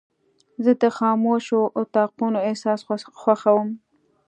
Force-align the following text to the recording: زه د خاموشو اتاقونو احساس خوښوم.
زه 0.63 0.71
د 0.81 0.83
خاموشو 0.97 1.59
اتاقونو 1.81 2.37
احساس 2.47 2.79
خوښوم. 3.21 3.69